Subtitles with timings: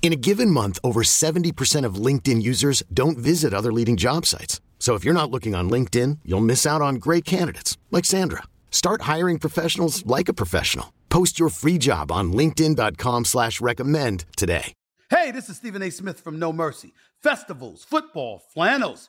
[0.00, 4.62] In a given month, over 70% of LinkedIn users don't visit other leading job sites.
[4.78, 8.44] So if you're not looking on LinkedIn, you'll miss out on great candidates like Sandra.
[8.70, 10.94] Start hiring professionals like a professional.
[11.10, 14.72] Post your free job on LinkedIn.com slash recommend today.
[15.10, 15.90] Hey, this is Stephen A.
[15.90, 16.92] Smith from No Mercy.
[17.22, 19.08] Festivals, football, flannels.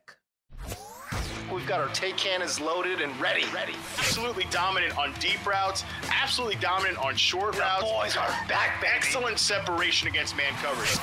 [1.53, 3.45] We've got our take cannons loaded and ready.
[3.53, 3.73] Ready.
[3.97, 5.83] Absolutely dominant on deep routes.
[6.09, 7.83] Absolutely dominant on short the routes.
[7.83, 8.93] boys are back, baby.
[8.95, 10.97] Excellent separation against man coverage.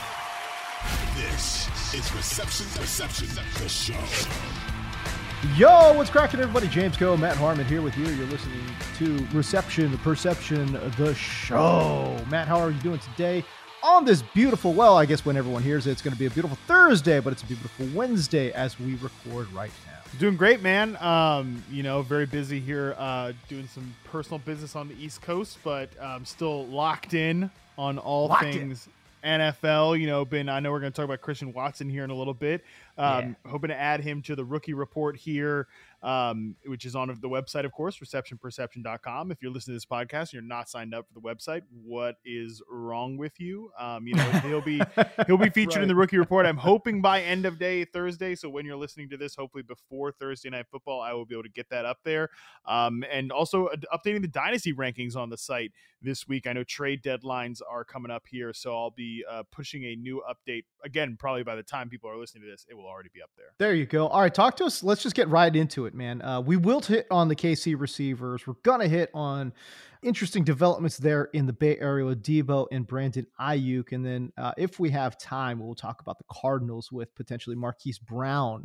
[1.16, 3.28] This is Reception Perception,
[3.60, 3.94] the show.
[5.56, 6.66] Yo, what's cracking, everybody?
[6.66, 8.06] James Koh, Matt Harmon here with you.
[8.06, 8.64] You're listening
[8.96, 12.16] to Reception, Perception, the show.
[12.28, 13.44] Matt, how are you doing today?
[13.82, 16.30] On this beautiful, well, I guess when everyone hears it, it's going to be a
[16.30, 20.18] beautiful Thursday, but it's a beautiful Wednesday as we record right now.
[20.18, 20.96] Doing great, man.
[20.96, 25.58] Um, you know, very busy here, uh, doing some personal business on the East Coast,
[25.62, 28.88] but um, still locked in on all Locked things
[29.22, 29.98] NFL.
[30.00, 32.14] You know, been I know we're going to talk about Christian Watson here in a
[32.14, 32.64] little bit.
[32.96, 35.68] Um, Hoping to add him to the rookie report here,
[36.02, 39.32] um, which is on the website, of course, receptionperception.com.
[39.32, 42.16] If you're listening to this podcast and you're not signed up for the website, what
[42.24, 43.70] is wrong with you?
[43.78, 44.80] Um, you know, he'll be
[45.26, 46.46] he'll be featured in the rookie report.
[46.46, 48.34] I'm hoping by end of day Thursday.
[48.34, 51.44] So when you're listening to this, hopefully before Thursday night football, I will be able
[51.44, 52.30] to get that up there.
[52.66, 55.72] Um, and also uh, updating the dynasty rankings on the site
[56.02, 56.46] this week.
[56.46, 60.22] I know trade deadlines are coming up here, so I'll be uh, pushing a new
[60.28, 61.16] update again.
[61.18, 63.46] Probably by the time people are listening to this, it will already be up there.
[63.58, 64.08] There you go.
[64.08, 64.82] All right, talk to us.
[64.82, 66.22] Let's just get right into it, man.
[66.22, 68.46] Uh, we will hit on the KC receivers.
[68.46, 69.52] We're gonna hit on
[70.02, 74.52] interesting developments there in the Bay Area with Deebo and Brandon Aiyuk, and then uh,
[74.56, 78.64] if we have time, we'll talk about the Cardinals with potentially Marquise Brown.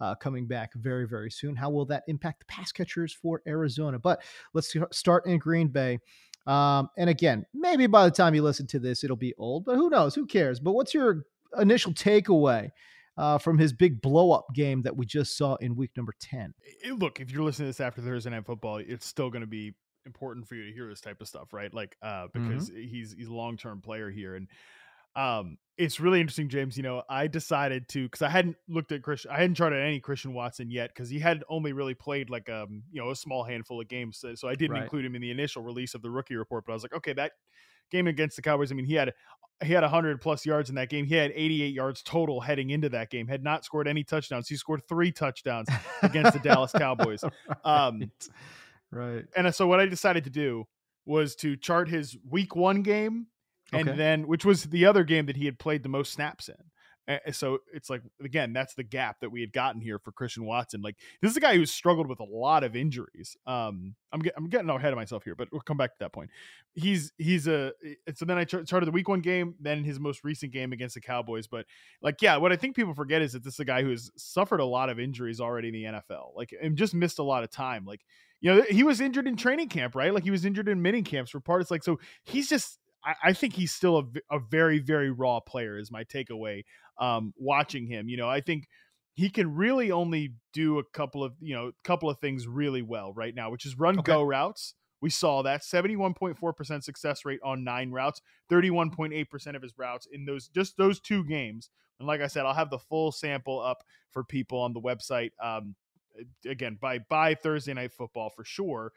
[0.00, 1.54] Uh, coming back very, very soon.
[1.54, 3.96] How will that impact the pass catchers for Arizona?
[3.96, 6.00] But let's start in Green Bay.
[6.46, 9.76] Um, and again, maybe by the time you listen to this, it'll be old, but
[9.76, 10.14] who knows?
[10.14, 10.60] Who cares?
[10.60, 11.24] But what's your
[11.58, 12.70] initial takeaway
[13.16, 16.54] uh, from his big blow up game that we just saw in week number 10.
[16.62, 19.46] It- look, if you're listening to this after Thursday night football, it's still going to
[19.46, 19.74] be
[20.06, 21.72] important for you to hear this type of stuff, right?
[21.72, 24.48] Like, uh, because he's he's a long term player here, and
[25.16, 26.76] um, it's really interesting, James.
[26.76, 30.00] You know, I decided to because I hadn't looked at Christian, I hadn't charted any
[30.00, 33.44] Christian Watson yet because he had only really played like um, you know, a small
[33.44, 34.82] handful of games, so, so I didn't Right.
[34.82, 36.64] include him in the initial release of the rookie report.
[36.66, 37.32] But I was like, okay, that
[37.90, 38.72] game against the Cowboys.
[38.72, 39.12] I mean, he had
[39.62, 41.04] he had 100 plus yards in that game.
[41.06, 43.26] He had 88 yards total heading into that game.
[43.28, 44.48] Had not scored any touchdowns.
[44.48, 45.68] He scored three touchdowns
[46.02, 47.22] against the Dallas Cowboys.
[47.64, 48.10] Um,
[48.90, 49.24] right.
[49.36, 50.64] and so what I decided to do
[51.06, 53.26] was to chart his week one game,
[53.72, 53.96] and Okay.
[53.98, 56.56] then which was the other game that he had played the most snaps in.
[57.32, 60.80] So it's like again, that's the gap that we had gotten here for Christian Watson.
[60.80, 63.36] Like this is a guy who's struggled with a lot of injuries.
[63.46, 66.12] Um, I'm get, I'm getting ahead of myself here, but we'll come back to that
[66.12, 66.30] point.
[66.74, 67.72] He's he's a
[68.14, 70.94] so then I char- charted the week one game, then his most recent game against
[70.94, 71.46] the Cowboys.
[71.46, 71.66] But
[72.00, 74.10] like yeah, what I think people forget is that this is a guy who has
[74.16, 76.34] suffered a lot of injuries already in the NFL.
[76.34, 77.84] Like and just missed a lot of time.
[77.84, 78.00] Like
[78.40, 80.14] you know he was injured in training camp, right?
[80.14, 81.70] Like he was injured in mini camps for parts.
[81.70, 85.78] Like so he's just I, I think he's still a, a very very raw player.
[85.78, 86.64] Is my takeaway
[86.98, 88.08] um, watching him.
[88.08, 88.68] You know, I think
[89.14, 93.12] he can really only do a couple of you know couple of things really well
[93.12, 94.12] right now, which is run Okay.
[94.12, 94.74] go routes.
[95.00, 100.48] We saw that 71.4% success rate on nine routes, 31.8% of his routes in those
[100.48, 101.68] just those two games.
[101.98, 105.30] And like I said, I'll have the full sample up for people on the website.
[105.42, 105.74] Um,
[106.46, 108.92] again, by by Thursday night football for sure.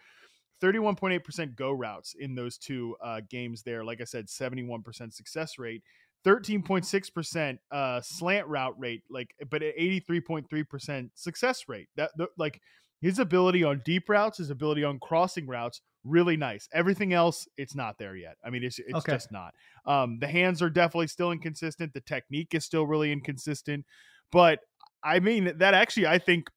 [0.61, 3.83] 31.8% go routes in those two uh, games there.
[3.83, 5.83] Like I said, 71% success rate.
[6.27, 12.61] 13.6% uh slant route rate like but at 83.3% success rate that the, like
[13.01, 16.67] his ability on deep routes, his ability on crossing routes, really nice.
[16.73, 18.37] Everything else, it's not there yet.
[18.43, 19.13] I mean, it's it's Okay.
[19.13, 19.53] just not.
[19.85, 21.93] Um, the hands are definitely still inconsistent.
[21.93, 23.85] The technique is still really inconsistent.
[24.31, 24.59] But
[25.03, 26.49] I mean, that actually, I think,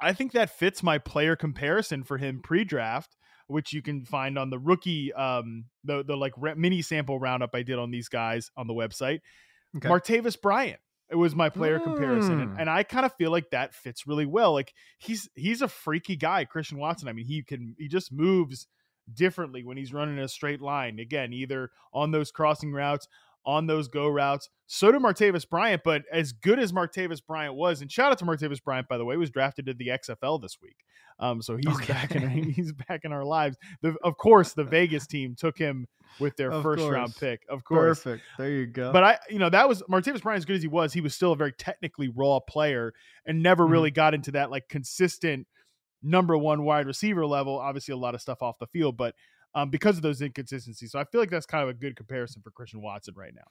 [0.00, 3.16] I think that fits my player comparison for him pre-draft,
[3.46, 7.50] which you can find on the rookie, um, the the like re- mini sample roundup
[7.54, 9.20] I did on these guys on the website.
[9.76, 9.88] Okay.
[9.88, 10.80] Martavis Bryant.
[11.08, 12.60] It was my player comparison, and, Mm.
[12.62, 14.52] and I kind of feel like that fits really well.
[14.52, 17.06] Like he's he's a freaky guy, Christian Watson.
[17.08, 18.66] I mean, he can he just moves
[19.14, 20.98] differently when he's running a straight line.
[20.98, 23.06] Again, either on those crossing routes,
[23.46, 24.50] on those go routes.
[24.66, 28.24] So did Martavis Bryant, but as good as Martavis Bryant was, and shout out to
[28.24, 30.76] Martavis Bryant by the way, was drafted to the XFL this week.
[31.20, 31.92] Um, so he's Okay.
[31.92, 33.56] back in he's back in our lives.
[33.82, 35.86] The, of course, the Vegas team took him
[36.18, 37.42] with their Of first round pick.
[37.48, 38.24] Of course, Perfect.
[38.38, 38.92] There you go.
[38.92, 41.14] but I, you know, that was Martavis Bryant, as good as he was, he was
[41.14, 42.92] still a very technically raw player
[43.26, 43.70] and never Mhm.
[43.70, 45.46] really got into that like consistent
[46.02, 47.58] number one wide receiver level.
[47.58, 49.14] Obviously, a lot of stuff off the field, but
[49.56, 50.92] um, because of those inconsistencies.
[50.92, 53.42] So I feel like that's kind of a good comparison for Christian Watson right now.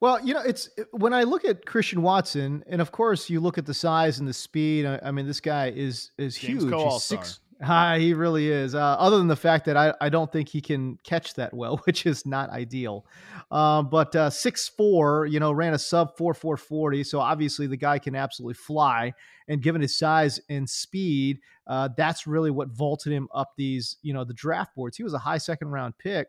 [0.00, 3.56] Well, you know, it's when I look at Christian Watson, and of course you look
[3.56, 4.84] at the size and the speed.
[4.84, 6.74] I, I mean, this guy is is James huge.
[6.74, 7.40] He's six.
[7.62, 8.74] Ah, he really is.
[8.74, 11.76] Uh, other than the fact that I, I don't think he can catch that well,
[11.84, 13.06] which is not ideal.
[13.50, 17.04] Um, but uh, six four, you know, ran a sub four four forty.
[17.04, 19.12] So obviously the guy can absolutely fly.
[19.48, 24.12] And given his size and speed, uh, that's really what vaulted him up these, you
[24.12, 24.96] know, the draft boards.
[24.96, 26.28] He was a high second round pick.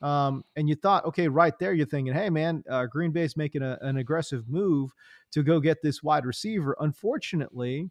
[0.00, 3.62] Um, and you thought, okay, right there, you're thinking, hey, man, uh, Green Bay's making
[3.62, 4.90] a, an aggressive move
[5.30, 6.76] to go get this wide receiver.
[6.80, 7.88] Unfortunately,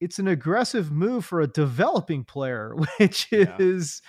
[0.00, 4.02] it's an aggressive move for a developing player, which is,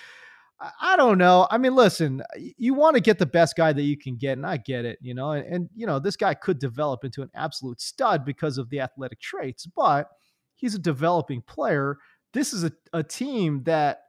[0.59, 1.47] I- I don't know.
[1.51, 2.21] I mean, listen,
[2.57, 4.99] you want to get the best guy that you can get, and I get it,
[5.01, 8.57] you know, and, and you know, this guy could develop into an absolute stud because
[8.57, 10.07] of the athletic traits, but
[10.55, 11.97] he's a developing player.
[12.33, 14.01] This is a, a team that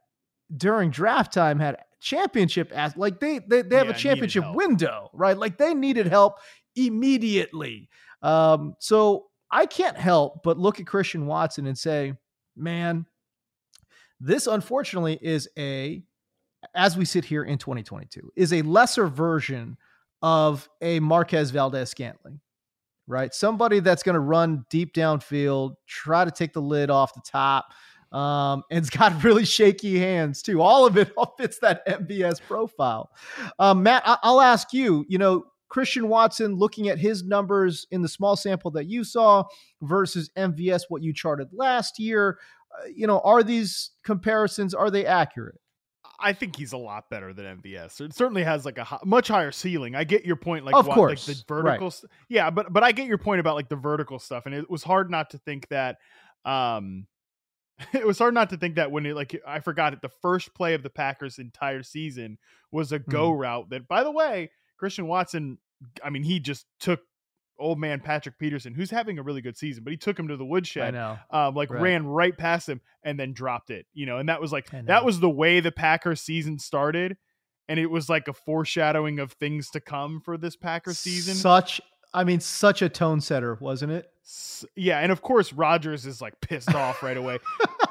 [0.55, 5.09] during draft time had championship as like they they, they have Yeah, a championship window,
[5.13, 5.37] right?
[5.37, 6.35] Like they needed help
[6.75, 7.89] immediately.
[8.21, 12.13] Um, so I can't help but look at Christian Watson and say,
[12.57, 13.05] man,
[14.19, 16.03] this unfortunately is a,
[16.73, 19.77] as we sit here in 2022, is a lesser version
[20.23, 22.39] of a Marquez Valdes-Scantling,
[23.05, 23.33] right?
[23.33, 27.67] Somebody that's going to run deep downfield, try to take the lid off the top.
[28.11, 30.61] Um, and it's got really shaky hands too.
[30.61, 33.11] All of it all fits that MVS profile.
[33.59, 38.03] Um, Matt, I- I'll ask you, you know, Christian Watson looking at his numbers in
[38.03, 39.43] the small sample that you saw
[39.81, 42.37] versus MVS, what you charted last year,
[42.79, 45.59] uh, you know, are these comparisons, are they accurate?
[46.19, 47.99] I think he's a lot better than MVS.
[48.01, 49.95] It certainly has like a hi- much higher ceiling.
[49.95, 51.63] I get your point, like Of what- course, like the right.
[51.63, 51.87] vertical.
[51.87, 54.69] s- Yeah, but but I get your point about like the vertical stuff, and it
[54.69, 55.97] was hard not to think that.
[56.45, 57.07] um
[57.93, 60.01] It was hard not to think that when it like I forgot it.
[60.03, 62.37] The first play of the Packers' entire season
[62.71, 63.39] was a go Mm-hmm.
[63.41, 63.69] route.
[63.71, 64.51] That, by the way,
[64.83, 65.57] Christian Watson.
[66.03, 66.99] I mean, he just took
[67.57, 70.35] old man Patrick Peterson, who's having a really good season, but he took him to
[70.35, 71.17] the I woodshed know.
[71.31, 71.81] um, like Right.
[71.81, 75.05] ran right past him and then dropped it, you know, and that was like that
[75.05, 77.15] was the way the Packers season started,
[77.69, 81.35] and it was like a foreshadowing of things to come for this Packers season.
[81.35, 81.79] Such,
[82.13, 84.09] I mean, such a tone setter, wasn't it?
[84.25, 87.39] S- yeah, and of course Rodgers is like pissed off right away.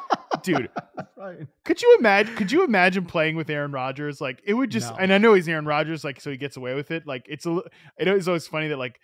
[0.43, 0.69] Dude,
[1.17, 1.47] Right.
[1.65, 4.21] could you imagine could you imagine playing with Aaron Rodgers?
[4.21, 4.97] Like it would just No.
[4.99, 7.07] and I know he's Aaron Rodgers, like so he gets away with it.
[7.07, 7.61] Like it's a
[7.99, 8.99] it is always funny that like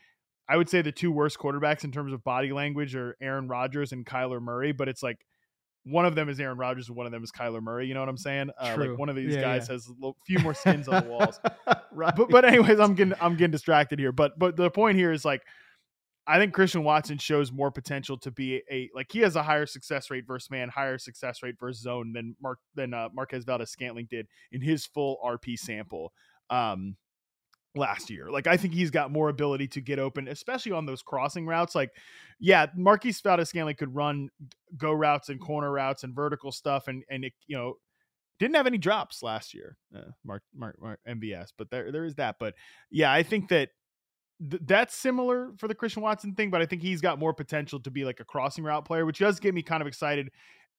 [0.48, 3.92] I would say the two worst quarterbacks in terms of body language are Aaron Rodgers
[3.92, 5.18] and Kyler Murray, but it's like
[5.84, 7.86] one of them is Aaron Rodgers and one of them is Kyler Murray.
[7.86, 8.50] You know what I'm saying?
[8.58, 8.90] Uh, True.
[8.90, 9.74] like one of these Yeah, guys yeah.
[9.74, 11.40] has a few more skins on the walls.
[11.92, 12.14] right.
[12.16, 14.12] But but anyways, I'm getting I'm getting distracted here.
[14.12, 15.42] But but the point here is like
[16.28, 19.64] I think Christian Watson shows more potential to be a like he has a higher
[19.64, 24.08] success rate versus man, higher success rate versus zone than Mark than uh, Marquez Valdes-Scantling
[24.10, 26.12] did in his full RP sample
[26.50, 26.96] um
[27.74, 28.30] last year.
[28.30, 31.74] Like I think he's got more ability to get open, especially on those crossing routes.
[31.74, 31.90] Like,
[32.38, 34.28] yeah, Marquez Valdes-Scantling could run
[34.76, 37.74] go routes and corner routes and vertical stuff, and and it you know
[38.38, 42.16] didn't have any drops last year, uh, Mark, Mark, Mark MVS, but there there is
[42.16, 42.36] that.
[42.38, 42.54] But
[42.90, 43.70] yeah, I think that
[44.40, 47.80] th- that's similar for the Christian Watson thing, but I think he's got more potential
[47.80, 50.30] to be like a crossing route player, which does get me kind of excited,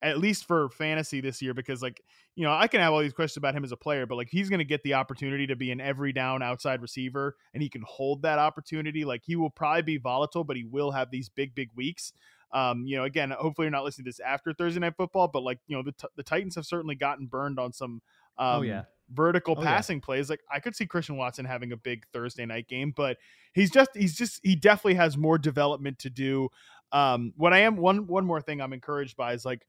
[0.01, 2.01] at least for fantasy this year, because like
[2.36, 4.30] you know I can have all these questions about him as a player, but like
[4.30, 7.70] he's going to get the opportunity to be an every down outside receiver, and he
[7.70, 9.06] can hold that opportunity.
[9.06, 12.13] Like he will probably be volatile, but he will have these big big weeks.
[12.51, 15.44] Um, you know, again, hopefully you're not listening to this after Thursday night football, but
[15.44, 18.01] like you know the t- the Titans have certainly gotten burned on some.
[18.39, 18.86] Um, Oh, yeah.
[19.12, 19.67] vertical Oh, yeah.
[19.67, 20.29] passing plays.
[20.29, 23.17] Like I could see Christian Watson having a big Thursday night game, but
[23.53, 26.50] he's just he's just he definitely has more development to do.
[26.91, 29.65] Um, what I am one one more thing I'm encouraged by is like,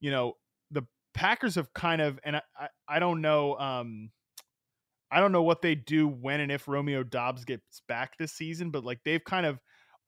[0.00, 0.34] you know,
[0.70, 0.82] the
[1.14, 4.10] Packers have kind of, and I I, I don't know, um,
[5.10, 8.70] I don't know what they do when and if Romeo Doubs gets back this season,
[8.70, 9.58] but like they've kind of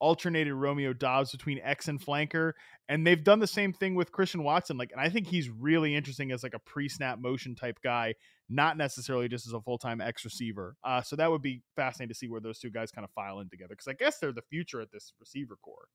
[0.05, 2.53] alternated Romeo Doubs between X and flanker,
[2.87, 4.77] and they've done the same thing with Christian Watson.
[4.77, 8.13] Like, and I think he's really interesting as like a pre-snap motion type guy,
[8.47, 10.75] not necessarily just as a full-time X receiver.
[10.83, 13.39] Uh, so that would be fascinating to see where those two guys kind of file
[13.39, 15.87] in together because I guess they're the future at this receiver core.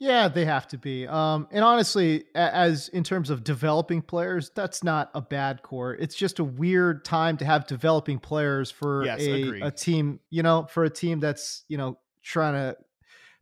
[0.00, 1.06] Yeah, they have to be.
[1.08, 5.92] Um, and honestly, as in terms of developing players, that's not a bad core.
[5.92, 10.42] It's just a weird time to have developing players for yes, a, a team, you
[10.42, 12.76] know, for a team that's, you know, trying to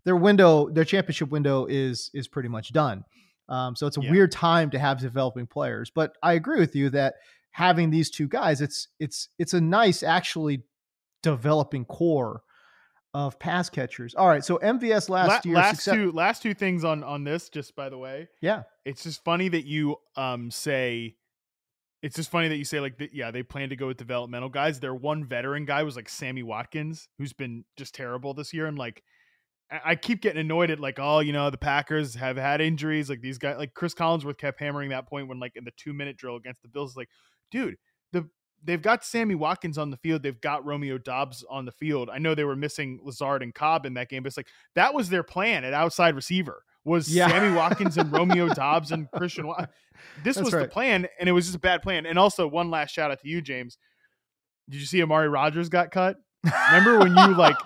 [0.06, 3.04] their window, their championship window is is pretty much done.
[3.48, 4.10] Um, so it's a yeah.
[4.10, 5.90] weird time to have developing players.
[5.94, 7.16] But I agree with you that
[7.50, 10.62] having these two guys, it's it's it's a nice actually
[11.22, 12.42] developing core
[13.14, 14.14] of pass catchers.
[14.14, 15.56] All right, so MVS last La- year.
[15.56, 18.28] Last success- two last two things on on this, just by the way.
[18.40, 21.16] Yeah, it's just funny that you um say.
[22.02, 24.50] It's just funny that you say like, the, yeah, they plan to go with developmental
[24.50, 24.78] guys.
[24.78, 28.78] Their one veteran guy was like Sammy Watkins, who's been just terrible this year, and
[28.78, 29.02] like
[29.70, 33.10] I keep getting annoyed at like, oh, you know, the Packers have had injuries.
[33.10, 35.92] Like these guys, like Chris Collinsworth kept hammering that point when, like, in the two
[35.92, 37.08] minute drill against the Bills, like,
[37.50, 37.76] dude,
[38.12, 38.28] the
[38.62, 40.22] they've got Sammy Watkins on the field.
[40.22, 42.10] They've got Romeo Doubs on the field.
[42.12, 44.94] I know they were missing Lazard and Cobb in that game, but it's like that
[44.94, 47.28] was their plan at outside receiver was yeah.
[47.28, 49.52] Sammy Watkins and Romeo Doubs and Christian.
[50.22, 50.62] This That's was right.
[50.62, 52.06] the plan, and it was just a bad plan.
[52.06, 53.76] And also, one last shout out to you, James.
[54.70, 56.16] Did you see Amari Rodgers got cut?
[56.70, 57.56] Remember when you like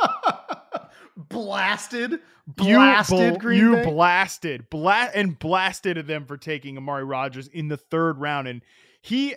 [1.28, 3.84] blasted, blasted you, Green you Bay?
[3.84, 8.62] blasted, bla- and blasted them for taking Amari Rodgers in the third round, and
[9.02, 9.34] he,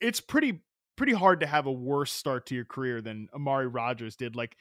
[0.00, 0.60] it's pretty
[0.96, 4.36] pretty hard to have a worse start to your career than Amari Rodgers did.
[4.36, 4.56] Like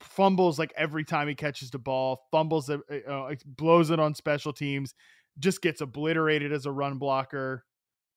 [0.00, 4.52] fumbles like every time he catches the ball, fumbles, uh, uh, blows it on special
[4.52, 4.94] teams,
[5.38, 7.64] just gets obliterated as a run blocker.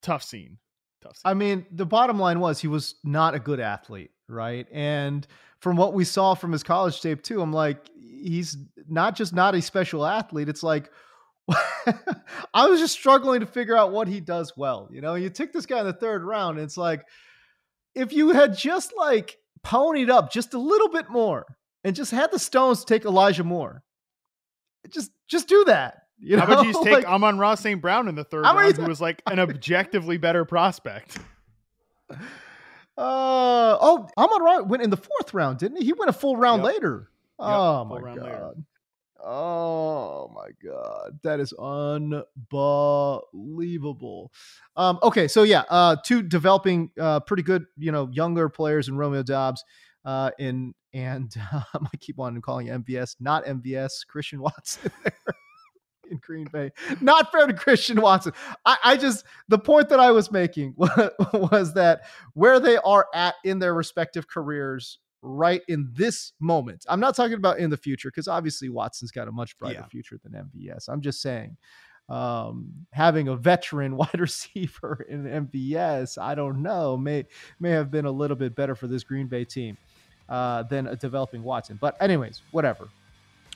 [0.02, 0.58] Tough scene.
[1.02, 1.22] Tough scene.
[1.26, 4.68] I mean, the bottom line was he was not a good athlete, right?
[4.72, 5.28] And
[5.60, 9.56] from what we saw from his college tape too, I'm like, he's not just not
[9.56, 10.50] a special athlete.
[10.50, 10.90] It's like
[12.54, 14.90] I was just struggling to figure out what he does well.
[14.92, 17.06] You know, you took this guy in the third round, and it's like
[17.96, 21.46] if you had just like ponied up just a little bit more
[21.84, 23.84] and just had the stones to take Elijah Moore.
[24.90, 26.04] Just just do that.
[26.20, 26.46] You know?
[26.46, 27.82] How about you just take like, Amon-Ra St.
[27.82, 31.18] Brown in the third round, who was like an objectively better prospect?
[33.00, 35.86] Uh oh, Amon-Ra went in the fourth round, didn't he?
[35.86, 36.74] He went a full round yep.
[36.74, 37.10] later.
[37.40, 38.18] Yep, oh my god.
[38.18, 38.52] Later.
[39.24, 44.34] Oh my god, that is unbelievable.
[44.76, 48.98] Um, okay, so yeah, uh, two developing, uh, pretty good, you know, younger players in
[48.98, 49.64] Romeo Doubs,
[50.04, 54.92] uh, in and um, I keep on calling MVS, not MVS, Christian Watson.
[56.10, 56.72] in Green Bay.
[57.02, 58.34] Not fair to Christian Watson.
[58.66, 62.02] I, I just the point that I was making was, was that
[62.34, 66.86] where they are at in their respective careers right in this moment.
[66.88, 69.88] I'm not talking about in the future because obviously Watson's got a much brighter yeah.
[69.88, 70.88] future than MVS.
[70.88, 71.58] I'm just saying
[72.10, 77.26] um, having a veteran wide receiver in MVS, I don't know, may
[77.60, 79.78] may have been a little bit better for this Green Bay team
[80.28, 81.78] uh, than a developing Watson.
[81.80, 82.90] But anyways, whatever.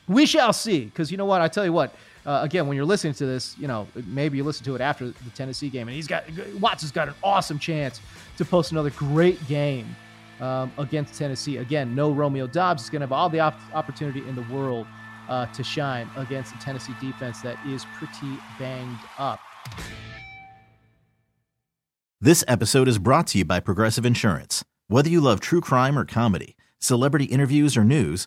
[0.08, 0.84] We shall see.
[0.84, 1.40] Because you know what?
[1.40, 1.94] I tell you what,
[2.26, 5.06] uh, again, when you're listening to this, you know, maybe you listen to it after
[5.08, 6.24] the Tennessee game, and he's got
[6.58, 8.00] Watson's got an awesome chance
[8.36, 9.94] to post another great game
[10.40, 11.58] um, against Tennessee.
[11.58, 14.86] Again, no Romeo Doubs is going to have all the op- opportunity in the world
[15.28, 19.40] uh, to shine against the Tennessee defense that is pretty banged up.
[22.20, 24.64] This episode is brought to you by Progressive Insurance.
[24.88, 28.26] Whether you love true crime or comedy, celebrity interviews or news,